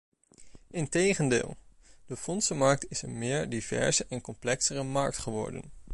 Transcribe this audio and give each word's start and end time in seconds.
Integendeel, 0.71 1.57
de 2.05 2.15
fondsenmarkt 2.17 2.85
is 2.91 3.01
een 3.01 3.17
meer 3.17 3.49
diverse 3.49 4.05
en 4.09 4.21
complexere 4.21 4.83
markt 4.83 5.17
geworden. 5.17 5.63